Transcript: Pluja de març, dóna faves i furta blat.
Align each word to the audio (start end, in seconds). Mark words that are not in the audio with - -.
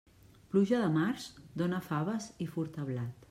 Pluja 0.53 0.79
de 0.83 0.87
març, 0.95 1.27
dóna 1.63 1.83
faves 1.91 2.33
i 2.47 2.51
furta 2.57 2.89
blat. 2.91 3.15